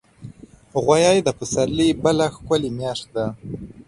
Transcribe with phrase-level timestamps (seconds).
[0.83, 3.25] غویی د پسرلي بله ښکلي میاشت ده.